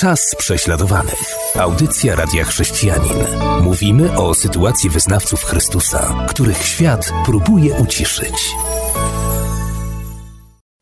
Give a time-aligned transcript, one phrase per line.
[0.00, 1.36] Czas prześladowanych.
[1.58, 3.16] Audycja Radia Chrześcijanin.
[3.62, 8.50] Mówimy o sytuacji wyznawców Chrystusa, których świat próbuje uciszyć.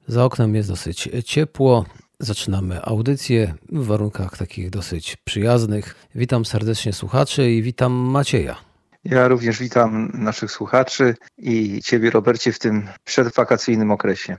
[0.06, 1.84] Za oknem jest dosyć ciepło.
[2.20, 5.94] Zaczynamy audycję w warunkach takich dosyć przyjaznych.
[6.14, 8.56] Witam serdecznie słuchaczy i witam Macieja.
[9.04, 14.36] Ja również witam naszych słuchaczy i Ciebie, Robercie, w tym przedwakacyjnym okresie.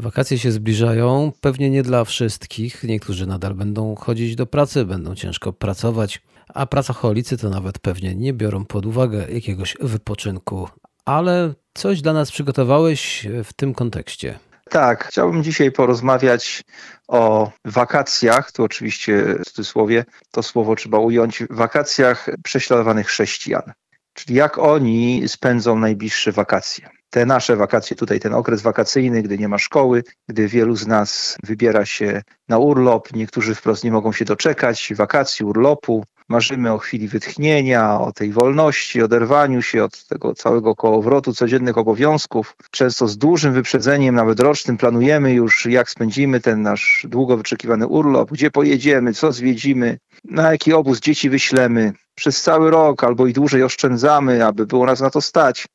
[0.00, 2.84] Wakacje się zbliżają, pewnie nie dla wszystkich.
[2.84, 6.22] Niektórzy nadal będą chodzić do pracy, będą ciężko pracować,
[6.54, 10.68] a pracocholicy to nawet pewnie nie biorą pod uwagę jakiegoś wypoczynku.
[11.04, 14.38] Ale coś dla nas przygotowałeś w tym kontekście.
[14.70, 16.62] Tak, chciałbym dzisiaj porozmawiać
[17.08, 23.72] o wakacjach, tu oczywiście w cudzysłowie to słowo trzeba ująć, wakacjach prześladowanych chrześcijan.
[24.14, 29.48] Czyli jak oni spędzą najbliższe wakacje te nasze wakacje, tutaj ten okres wakacyjny, gdy nie
[29.48, 34.24] ma szkoły, gdy wielu z nas wybiera się na urlop, niektórzy wprost nie mogą się
[34.24, 36.04] doczekać wakacji, urlopu.
[36.28, 42.56] Marzymy o chwili wytchnienia, o tej wolności, oderwaniu się od tego całego kołowrotu codziennych obowiązków.
[42.70, 48.30] Często z dużym wyprzedzeniem, nawet rocznym, planujemy już, jak spędzimy ten nasz długo wyczekiwany urlop,
[48.30, 51.92] gdzie pojedziemy, co zwiedzimy, na jaki obóz dzieci wyślemy.
[52.14, 55.66] Przez cały rok albo i dłużej oszczędzamy, aby było nas na to stać.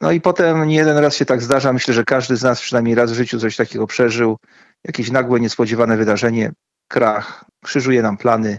[0.00, 1.72] No i potem nie jeden raz się tak zdarza.
[1.72, 4.36] Myślę, że każdy z nas przynajmniej raz w życiu coś takiego przeżył.
[4.84, 6.52] Jakieś nagłe, niespodziewane wydarzenie,
[6.88, 8.58] krach, krzyżuje nam plany.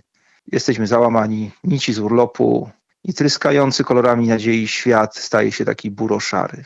[0.51, 2.69] Jesteśmy załamani, nici z urlopu
[3.03, 6.63] i tryskający kolorami nadziei świat staje się taki buroszary.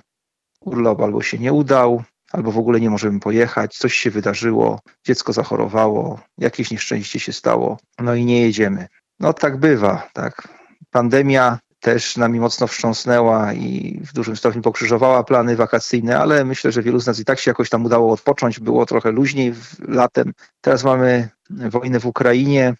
[0.62, 5.34] Urlop albo się nie udał, albo w ogóle nie możemy pojechać, coś się wydarzyło, dziecko
[5.34, 8.88] zachorowało, jakieś nieszczęście się stało, no i nie jedziemy.
[9.20, 10.48] No tak bywa, tak.
[10.92, 16.82] Pandemia też nami mocno wstrząsnęła i w dużym stopniu pokrzyżowała plany wakacyjne, ale myślę, że
[16.82, 18.60] wielu z nas i tak się jakoś tam udało odpocząć.
[18.60, 19.54] Było trochę luźniej
[19.88, 20.34] latem.
[20.62, 22.76] Teraz mamy wojnę w Ukrainie.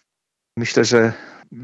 [0.56, 1.12] Myślę, że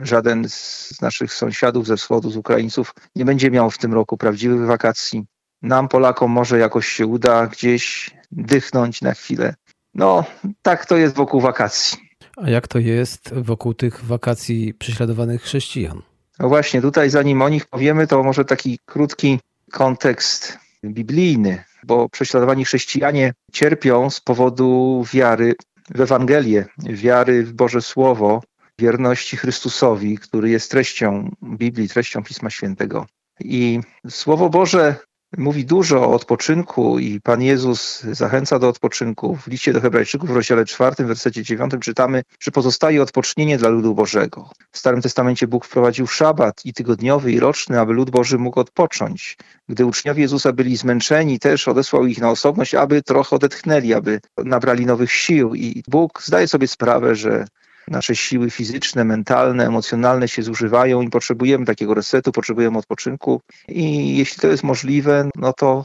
[0.02, 4.66] żaden z naszych sąsiadów ze wschodu, z Ukraińców, nie będzie miał w tym roku prawdziwych
[4.66, 5.26] wakacji.
[5.66, 9.54] Nam, Polakom, może jakoś się uda gdzieś dychnąć na chwilę.
[9.94, 10.24] No,
[10.62, 11.98] tak to jest wokół wakacji.
[12.36, 16.02] A jak to jest wokół tych wakacji prześladowanych chrześcijan?
[16.38, 19.40] No właśnie, tutaj zanim o nich powiemy, to może taki krótki
[19.72, 25.54] kontekst biblijny, bo prześladowani chrześcijanie cierpią z powodu wiary
[25.94, 28.42] w Ewangelię, wiary w Boże Słowo,
[28.78, 33.06] wierności Chrystusowi, który jest treścią Biblii, treścią Pisma Świętego.
[33.40, 34.96] I Słowo Boże
[35.38, 39.36] mówi dużo o odpoczynku i Pan Jezus zachęca do odpoczynku.
[39.36, 43.68] W liście do Hebrajczyków w rozdziale 4, w wersecie 9 czytamy, że pozostaje odpocznienie dla
[43.68, 44.50] ludu Bożego.
[44.72, 49.36] W Starym Testamencie Bóg wprowadził szabat i tygodniowy i roczny, aby lud Boży mógł odpocząć.
[49.68, 54.86] Gdy uczniowie Jezusa byli zmęczeni, też odesłał ich na osobność, aby trochę odetchnęli, aby nabrali
[54.86, 55.54] nowych sił.
[55.54, 57.46] I Bóg zdaje sobie sprawę, że
[57.88, 63.40] nasze siły fizyczne, mentalne, emocjonalne się zużywają i potrzebujemy takiego resetu, potrzebujemy odpoczynku.
[63.68, 65.84] I jeśli to jest możliwe, no to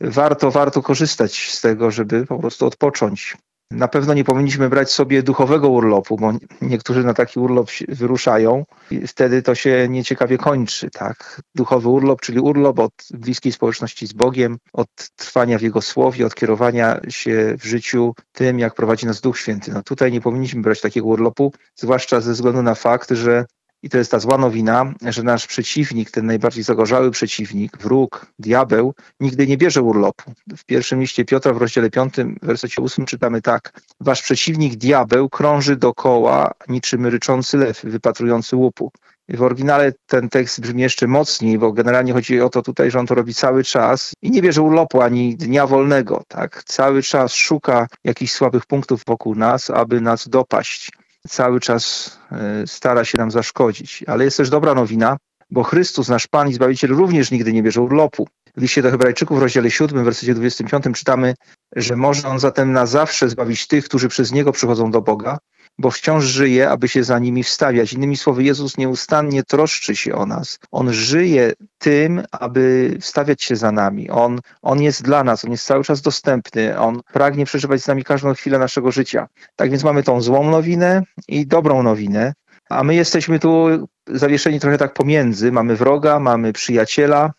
[0.00, 3.36] warto, warto korzystać z tego, żeby po prostu odpocząć.
[3.72, 9.06] Na pewno nie powinniśmy brać sobie duchowego urlopu, bo niektórzy na taki urlop wyruszają i
[9.06, 10.90] wtedy to się nieciekawie kończy.
[10.90, 11.40] Tak?
[11.54, 16.34] Duchowy urlop, czyli urlop od bliskiej społeczności z Bogiem, od trwania w Jego słowie, od
[16.34, 19.72] kierowania się w życiu tym, jak prowadzi nas Duch Święty.
[19.72, 23.44] No tutaj nie powinniśmy brać takiego urlopu, zwłaszcza ze względu na fakt, że
[23.82, 28.94] i to jest ta zła nowina, że nasz przeciwnik, ten najbardziej zagorzały przeciwnik, wróg, diabeł,
[29.20, 30.32] nigdy nie bierze urlopu.
[30.56, 33.80] W pierwszym liście Piotra w rozdziale 5, w wersecie 8 czytamy tak.
[34.00, 38.92] Wasz przeciwnik, diabeł, krąży dokoła niczym ryczący lew, wypatrujący łupu.
[39.28, 43.06] W oryginale ten tekst brzmi jeszcze mocniej, bo generalnie chodzi o to tutaj, że on
[43.06, 46.22] to robi cały czas i nie bierze urlopu ani dnia wolnego.
[46.28, 46.64] Tak?
[46.64, 50.90] Cały czas szuka jakichś słabych punktów wokół nas, aby nas dopaść
[51.28, 54.04] cały czas e, stara się nam zaszkodzić.
[54.06, 55.16] Ale jest też dobra nowina,
[55.50, 58.28] bo Chrystus, nasz Pan i Zbawiciel, również nigdy nie bierze urlopu.
[58.56, 61.34] W liście do Hebrajczyków w rozdziale 7, w wersecie 25 czytamy,
[61.76, 65.38] że może On zatem na zawsze zbawić tych, którzy przez Niego przychodzą do Boga,
[65.78, 67.92] bo wciąż żyje, aby się za nimi wstawiać.
[67.92, 70.58] Innymi słowy, Jezus nieustannie troszczy się o nas.
[70.70, 74.10] On żyje tym, aby wstawiać się za nami.
[74.10, 78.04] On, on jest dla nas, on jest cały czas dostępny, on pragnie przeżywać z nami
[78.04, 79.28] każdą chwilę naszego życia.
[79.56, 82.32] Tak więc mamy tą złą nowinę i dobrą nowinę,
[82.70, 83.68] a my jesteśmy tu
[84.06, 85.52] zawieszeni trochę tak pomiędzy.
[85.52, 87.32] Mamy wroga, mamy przyjaciela,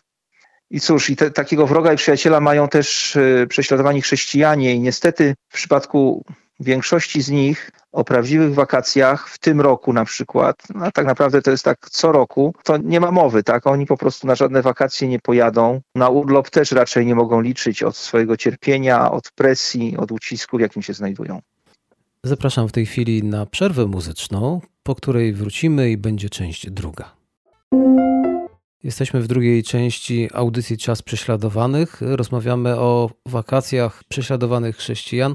[0.70, 5.34] i cóż, i te, takiego wroga i przyjaciela mają też y, prześladowani chrześcijanie, i niestety
[5.48, 6.24] w przypadku
[6.60, 11.50] większości z nich o prawdziwych wakacjach w tym roku na przykład, no tak naprawdę to
[11.50, 13.66] jest tak co roku, to nie ma mowy, tak?
[13.66, 15.80] Oni po prostu na żadne wakacje nie pojadą.
[15.94, 20.60] Na urlop też raczej nie mogą liczyć od swojego cierpienia, od presji, od ucisku, w
[20.60, 21.40] jakim się znajdują.
[22.24, 27.10] Zapraszam w tej chwili na przerwę muzyczną, po której wrócimy i będzie część druga.
[28.82, 32.00] Jesteśmy w drugiej części audycji Czas Prześladowanych.
[32.00, 35.34] Rozmawiamy o wakacjach prześladowanych chrześcijan.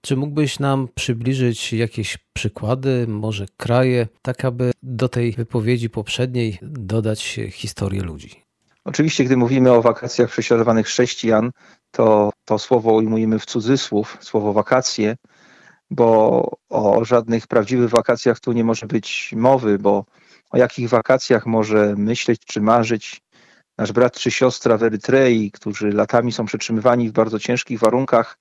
[0.00, 7.40] Czy mógłbyś nam przybliżyć jakieś przykłady, może kraje, tak aby do tej wypowiedzi poprzedniej dodać
[7.50, 8.42] historię ludzi?
[8.84, 11.50] Oczywiście, gdy mówimy o wakacjach prześladowanych chrześcijan,
[11.90, 15.16] to to słowo ujmujemy w cudzysłów, słowo wakacje,
[15.90, 20.04] bo o żadnych prawdziwych wakacjach tu nie może być mowy, bo
[20.50, 23.22] o jakich wakacjach może myśleć czy marzyć
[23.78, 28.38] nasz brat czy siostra w Erytrei, którzy latami są przetrzymywani w bardzo ciężkich warunkach,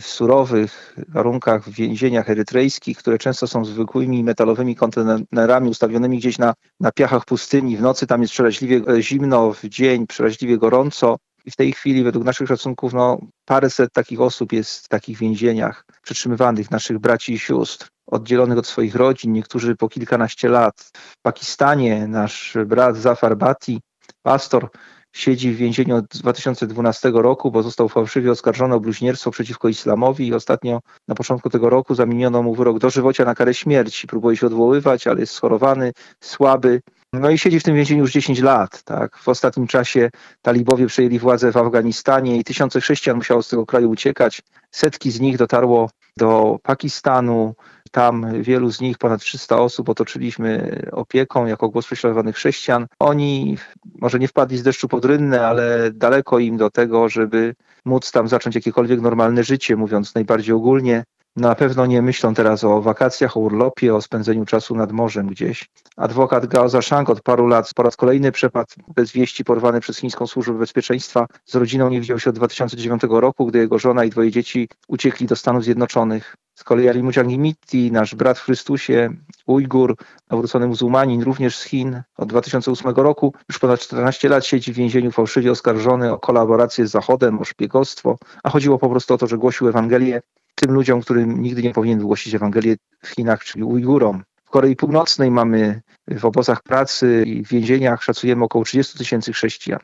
[0.00, 6.54] w surowych warunkach w więzieniach erytrejskich, które często są zwykłymi metalowymi kontenerami ustawionymi gdzieś na,
[6.80, 7.76] na piachach pustyni.
[7.76, 11.16] W nocy tam jest przeraźliwie e, zimno, w dzień przeraźliwie gorąco.
[11.44, 15.84] I w tej chwili, według naszych szacunków, no, paręset takich osób jest w takich więzieniach,
[16.02, 20.90] przetrzymywanych, naszych braci i sióstr, oddzielonych od swoich rodzin, niektórzy po kilkanaście lat.
[20.94, 23.80] W Pakistanie nasz brat Zafar Bati,
[24.22, 24.68] pastor,
[25.14, 30.34] siedzi w więzieniu od 2012 roku, bo został fałszywie oskarżony o bluźnierstwo przeciwko islamowi i
[30.34, 34.06] ostatnio na początku tego roku zamieniono mu wyrok dożywocia na karę śmierci.
[34.06, 36.80] Próbuje się odwoływać, ale jest schorowany, słaby.
[37.12, 38.82] No i siedzi w tym więzieniu już 10 lat.
[38.82, 39.16] Tak.
[39.16, 40.10] W ostatnim czasie
[40.42, 44.42] talibowie przejęli władzę w Afganistanie i tysiące chrześcijan musiało z tego kraju uciekać.
[44.70, 47.54] Setki z nich dotarło do Pakistanu.
[47.90, 52.86] Tam wielu z nich, ponad 300 osób, otoczyliśmy opieką jako głos prześladowanych chrześcijan.
[52.98, 53.58] Oni
[54.00, 58.28] może nie wpadli z deszczu pod rynne, ale daleko im do tego, żeby móc tam
[58.28, 61.04] zacząć jakiekolwiek normalne życie, mówiąc najbardziej ogólnie.
[61.36, 65.70] Na pewno nie myślą teraz o wakacjach, o urlopie, o spędzeniu czasu nad morzem gdzieś.
[65.96, 70.26] Adwokat Gao Zhashang od paru lat po raz kolejny przepadł bez wieści porwany przez chińską
[70.26, 71.26] służbę bezpieczeństwa.
[71.44, 75.26] Z rodziną nie widział się od 2009 roku, gdy jego żona i dwoje dzieci uciekli
[75.26, 76.36] do Stanów Zjednoczonych.
[76.54, 79.10] Z kolei Ali Mujahimiti, nasz brat w Chrystusie,
[79.46, 79.96] Ujgur,
[80.30, 85.10] nawrócony muzułmanin, również z Chin, od 2008 roku, już ponad 14 lat siedzi w więzieniu
[85.10, 89.38] fałszywie oskarżony o kolaborację z Zachodem, o szpiegostwo, a chodziło po prostu o to, że
[89.38, 90.20] głosił Ewangelię
[90.66, 94.22] tym ludziom, którym nigdy nie powinien głosić Ewangelię w Chinach, czyli Ujgurom.
[94.44, 99.78] W Korei Północnej mamy w obozach pracy i w więzieniach szacujemy około 30 tysięcy chrześcijan.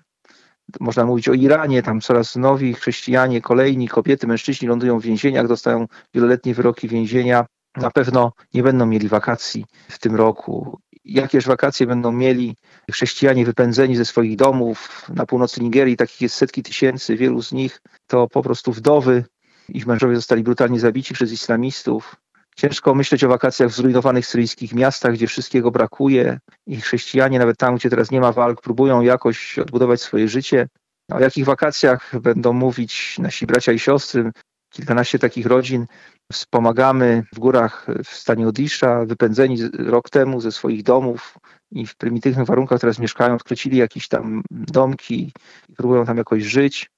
[0.81, 5.87] Można mówić o Iranie, tam coraz nowi chrześcijanie, kolejni kobiety, mężczyźni lądują w więzieniach, dostają
[6.15, 7.47] wieloletnie wyroki więzienia.
[7.77, 10.79] Na pewno nie będą mieli wakacji w tym roku.
[11.05, 12.57] Jakież wakacje będą mieli
[12.93, 17.81] chrześcijanie wypędzeni ze swoich domów na północy Nigerii, takich jest setki tysięcy, wielu z nich
[18.07, 19.25] to po prostu wdowy,
[19.75, 22.17] ich mężowie zostali brutalnie zabici przez islamistów.
[22.57, 27.77] Ciężko myśleć o wakacjach w zrujnowanych syryjskich miastach, gdzie wszystkiego brakuje i chrześcijanie, nawet tam,
[27.77, 30.69] gdzie teraz nie ma walk, próbują jakoś odbudować swoje życie.
[31.13, 34.31] O jakich wakacjach będą mówić nasi bracia i siostry?
[34.73, 35.87] Kilkanaście takich rodzin
[36.33, 41.39] wspomagamy w górach w stanie Odisha, wypędzeni rok temu ze swoich domów
[41.71, 45.33] i w prymitywnych warunkach teraz mieszkają, skrócili jakieś tam domki
[45.69, 46.91] i próbują tam jakoś żyć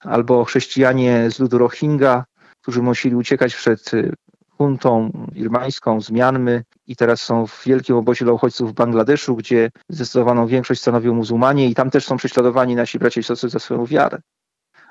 [0.00, 2.24] albo chrześcijanie z ludu Rohingya,
[2.62, 4.12] którzy musieli uciekać przed y,
[4.50, 9.70] huntą irmańską z Mianmy i teraz są w wielkim obozie dla uchodźców w Bangladeszu, gdzie
[9.88, 13.86] zdecydowaną większość stanowią muzułmanie i tam też są prześladowani nasi bracia i siostry za swoją
[13.86, 14.18] wiarę.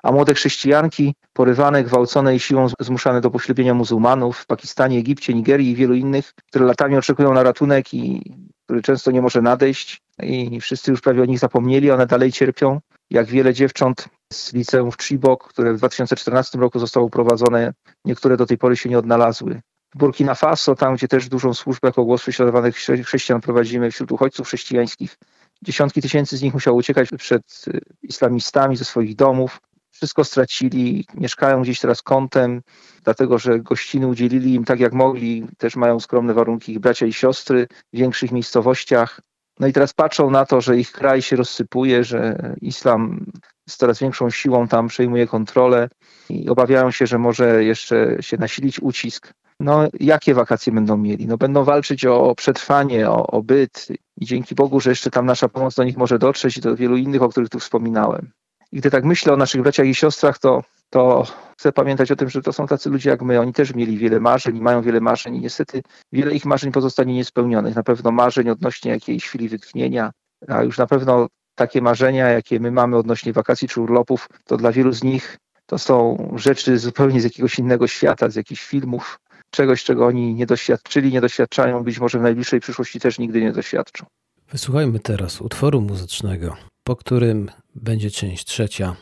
[0.03, 5.71] A młode chrześcijanki, porywane, gwałcone i siłą zmuszane do poślubienia muzułmanów w Pakistanie, Egipcie, Nigerii
[5.71, 8.33] i wielu innych, które latami oczekują na ratunek i
[8.65, 12.79] który często nie może nadejść i wszyscy już prawie o nich zapomnieli, one dalej cierpią.
[13.09, 17.73] Jak wiele dziewcząt z liceum w Chibok, które w 2014 roku zostało uprowadzone,
[18.05, 19.61] niektóre do tej pory się nie odnalazły.
[19.95, 24.47] W Burkina Faso, tam gdzie też dużą służbę jako głos prześladowanych chrześcijan prowadzimy wśród uchodźców
[24.47, 25.17] chrześcijańskich,
[25.61, 29.61] dziesiątki tysięcy z nich musiało uciekać przed y, islamistami ze swoich domów.
[29.91, 32.61] Wszystko stracili, mieszkają gdzieś teraz kątem,
[33.03, 37.13] dlatego że gościny udzielili im tak jak mogli, też mają skromne warunki ich bracia i
[37.13, 39.21] siostry w większych miejscowościach.
[39.59, 43.25] No i teraz patrzą na to, że ich kraj się rozsypuje, że islam
[43.69, 45.89] z coraz większą siłą tam przejmuje kontrolę
[46.29, 49.33] i obawiają się, że może jeszcze się nasilić ucisk.
[49.59, 51.27] No, jakie wakacje będą mieli?
[51.27, 55.49] No, będą walczyć o przetrwanie, o, o byt i dzięki Bogu, że jeszcze tam nasza
[55.49, 58.31] pomoc do nich może dotrzeć i do wielu innych, o których tu wspominałem.
[58.71, 62.29] I gdy tak myślę o naszych braciach i siostrach, to, to chcę pamiętać o tym,
[62.29, 63.39] że to są tacy ludzie jak my.
[63.39, 67.13] Oni też mieli wiele marzeń i mają wiele marzeń i niestety wiele ich marzeń pozostanie
[67.13, 67.75] niespełnionych.
[67.75, 70.11] Na pewno marzeń odnośnie jakiejś chwili wytchnienia,
[70.47, 71.27] a już na pewno
[71.59, 75.77] takie marzenia, jakie my mamy odnośnie wakacji czy urlopów, to dla wielu z nich to
[75.77, 81.11] są rzeczy zupełnie z jakiegoś innego świata, z jakichś filmów, czegoś, czego oni nie doświadczyli,
[81.11, 84.05] nie doświadczają, być może w najbliższej przyszłości też nigdy nie doświadczą.
[84.51, 88.95] Wysłuchajmy teraz utworu muzycznego, po którym będzie część trzecia.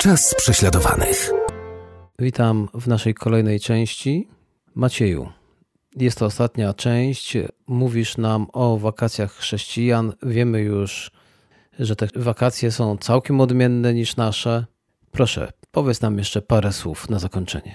[0.00, 1.30] Czas prześladowanych.
[2.18, 4.28] Witam w naszej kolejnej części.
[4.74, 5.28] Macieju,
[5.96, 7.36] jest to ostatnia część.
[7.66, 10.12] Mówisz nam o wakacjach chrześcijan.
[10.22, 11.10] Wiemy już,
[11.78, 14.66] że te wakacje są całkiem odmienne niż nasze.
[15.10, 17.74] Proszę, powiedz nam jeszcze parę słów na zakończenie.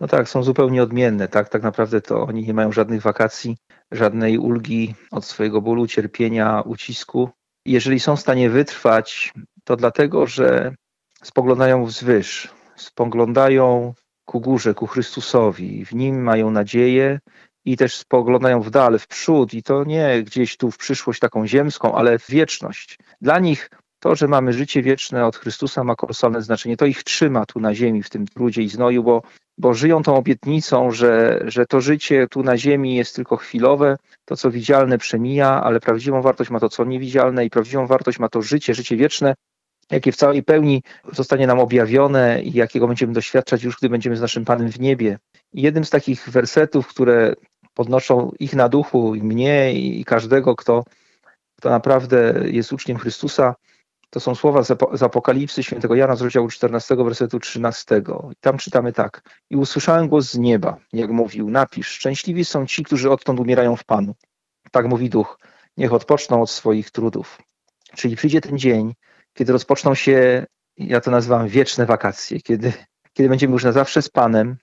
[0.00, 1.28] No tak, są zupełnie odmienne.
[1.28, 3.56] Tak, tak naprawdę to oni nie mają żadnych wakacji,
[3.92, 7.30] żadnej ulgi od swojego bólu, cierpienia, ucisku.
[7.66, 9.32] Jeżeli są w stanie wytrwać,
[9.64, 10.74] to dlatego, że
[11.22, 15.84] spoglądają wzwyż, spoglądają ku górze, ku Chrystusowi.
[15.84, 17.20] W nim mają nadzieję
[17.64, 21.46] i też spoglądają w dal, w przód i to nie gdzieś tu w przyszłość taką
[21.46, 22.98] ziemską, ale w wieczność.
[23.20, 23.70] Dla nich
[24.04, 26.76] to, że mamy życie wieczne od Chrystusa ma kolosalne znaczenie.
[26.76, 29.22] To ich trzyma tu na ziemi, w tym trudzie i znoju, bo,
[29.58, 34.36] bo żyją tą obietnicą, że, że to życie tu na ziemi jest tylko chwilowe, to
[34.36, 38.42] co widzialne przemija, ale prawdziwą wartość ma to, co niewidzialne i prawdziwą wartość ma to
[38.42, 39.34] życie, życie wieczne,
[39.90, 44.20] jakie w całej pełni zostanie nam objawione i jakiego będziemy doświadczać już, gdy będziemy z
[44.20, 45.18] naszym Panem w niebie.
[45.52, 47.34] I jednym z takich wersetów, które
[47.74, 50.84] podnoszą ich na duchu, i mnie, i każdego, kto,
[51.58, 53.54] kto naprawdę jest uczniem Chrystusa,
[54.10, 54.62] to są słowa
[54.92, 58.02] z Apokalipsy świętego Jana z rozdziału 14, wersetu 13.
[58.32, 59.22] I tam czytamy tak.
[59.50, 63.84] I usłyszałem głos z nieba, jak mówił, napisz, szczęśliwi są ci, którzy odtąd umierają w
[63.84, 64.14] Panu.
[64.70, 65.38] Tak mówi duch,
[65.76, 67.38] niech odpoczną od swoich trudów.
[67.96, 68.94] Czyli przyjdzie ten dzień,
[69.32, 72.72] kiedy rozpoczną się, ja to nazywam wieczne wakacje, kiedy,
[73.12, 74.56] kiedy będziemy już na zawsze z Panem,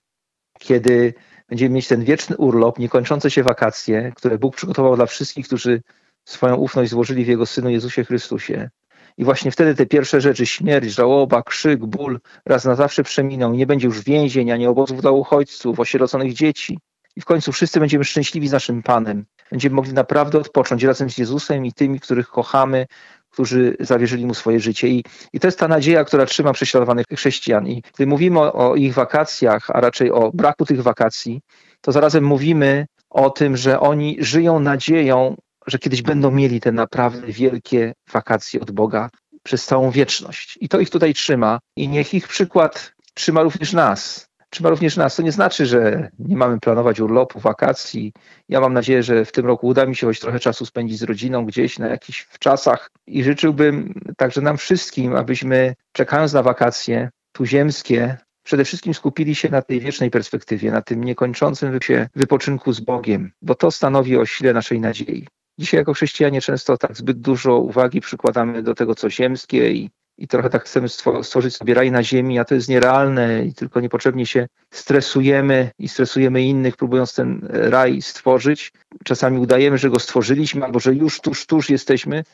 [0.58, 1.14] kiedy
[1.52, 5.82] będziemy mieć ten wieczny urlop, niekończące się wakacje, które Bóg przygotował dla wszystkich, którzy
[6.24, 8.70] swoją ufność złożyli w Jego Synu Jezusie Chrystusie.
[9.18, 13.54] I właśnie wtedy te pierwsze rzeczy, śmierć, żałoba, krzyk, ból, raz na zawsze przeminą.
[13.54, 16.78] Nie będzie już więzień, ani obozów dla uchodźców, osieroconych dzieci.
[17.16, 19.24] I w końcu wszyscy będziemy szczęśliwi z naszym Panem.
[19.50, 22.86] Będziemy mogli naprawdę odpocząć razem z Jezusem i tymi, których kochamy,
[23.32, 24.88] którzy zawierzyli mu swoje życie.
[24.88, 27.68] I, i to jest ta nadzieja, która trzyma prześladowanych chrześcijan.
[27.68, 31.40] I gdy mówimy o, o ich wakacjach, a raczej o braku tych wakacji,
[31.80, 35.36] to zarazem mówimy o tym, że oni żyją nadzieją,
[35.66, 39.10] że kiedyś będą mieli te naprawdę wielkie wakacje od Boga
[39.42, 40.58] przez całą wieczność.
[40.60, 41.58] I to ich tutaj trzyma.
[41.76, 45.16] I niech ich przykład trzyma również nas trzyma również nas.
[45.16, 48.12] To nie znaczy, że nie mamy planować urlopu, wakacji.
[48.48, 51.02] Ja mam nadzieję, że w tym roku uda mi się choć trochę czasu spędzić z
[51.02, 57.46] rodziną gdzieś na jakichś czasach i życzyłbym także nam wszystkim, abyśmy czekając na wakacje tu
[57.46, 62.80] ziemskie, przede wszystkim skupili się na tej wiecznej perspektywie, na tym niekończącym się wypoczynku z
[62.80, 65.28] Bogiem, bo to stanowi o sile naszej nadziei.
[65.58, 70.28] Dzisiaj jako chrześcijanie często tak zbyt dużo uwagi przykładamy do tego, co ziemskie i i
[70.28, 70.88] trochę tak chcemy
[71.22, 75.88] stworzyć sobie raj na ziemi, a to jest nierealne i tylko niepotrzebnie się stresujemy i
[75.88, 78.72] stresujemy innych, próbując ten raj stworzyć.
[79.04, 82.24] Czasami udajemy, że go stworzyliśmy albo że już tuż, tuż jesteśmy,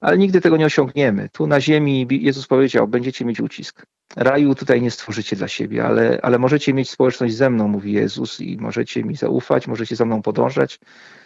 [0.00, 1.28] ale nigdy tego nie osiągniemy.
[1.32, 3.86] Tu na ziemi Jezus powiedział, będziecie mieć ucisk.
[4.16, 8.40] Raju tutaj nie stworzycie dla siebie, ale, ale możecie mieć społeczność ze mną, mówi Jezus,
[8.40, 10.80] i możecie mi zaufać, możecie za mną podążać.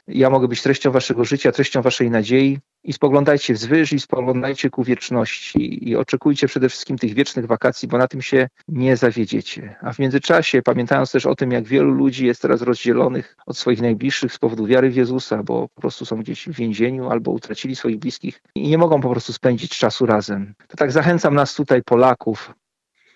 [0.08, 4.84] Ja mogę być treścią waszego życia, treścią waszej nadziei i spoglądajcie wzwyż i spoglądajcie ku
[4.84, 9.76] wieczności i oczekujcie przede wszystkim tych wiecznych wakacji, bo na tym się nie zawiedziecie.
[9.80, 13.80] A w międzyczasie, pamiętając też o tym, jak wielu ludzi jest teraz rozdzielonych od swoich
[13.80, 17.76] najbliższych z powodu wiary w Jezusa, bo po prostu są gdzieś w więzieniu albo utracili
[17.76, 20.54] swoich bliskich i nie mogą po prostu spędzić czasu razem.
[20.68, 22.54] To tak zachęcam nas tutaj, Polaków,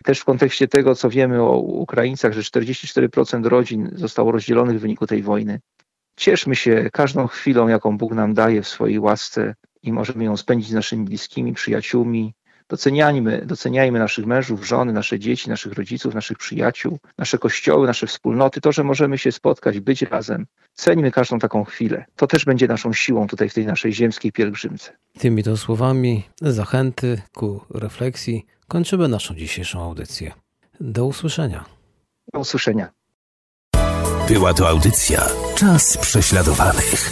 [0.06, 5.06] też w kontekście tego, co wiemy o Ukraińcach, że 44% rodzin zostało rozdzielonych w wyniku
[5.06, 5.60] tej wojny.
[6.16, 10.70] Cieszmy się każdą chwilą, jaką Bóg nam daje w swojej łasce i możemy ją spędzić
[10.70, 12.34] z naszymi bliskimi, przyjaciółmi.
[12.68, 18.60] Doceniajmy, doceniajmy naszych mężów, żony, nasze dzieci, naszych rodziców, naszych przyjaciół, nasze kościoły, nasze wspólnoty,
[18.60, 20.46] to, że możemy się spotkać, być razem.
[20.75, 22.04] Ceńmy każdą taką chwilę.
[22.16, 24.92] To też będzie naszą siłą tutaj w tej naszej ziemskiej pielgrzymce.
[25.18, 30.32] Tymi to słowami zachęty ku refleksji kończymy naszą dzisiejszą audycję.
[30.80, 31.64] Do usłyszenia.
[32.32, 32.92] Do usłyszenia.
[34.28, 37.11] Była to audycja Czas prześladowanych.